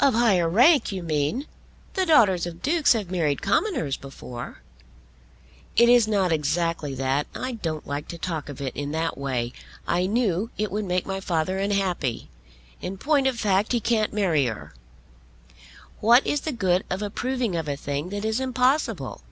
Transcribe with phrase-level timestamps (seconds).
[0.00, 1.46] "Of higher rank you mean.
[1.94, 4.58] The daughters of Dukes have married commoners before."
[5.78, 7.26] "It is not exactly that.
[7.34, 9.54] I don't like to talk of it in that way.
[9.88, 12.28] I knew it would make my father unhappy.
[12.82, 14.74] In point of fact he can't marry her.
[16.00, 19.22] What is the good of approving of a thing that is impossible?"